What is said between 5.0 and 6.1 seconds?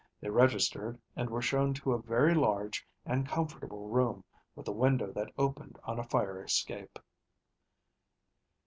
that opened on a